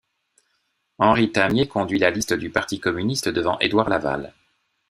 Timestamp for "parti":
2.49-2.79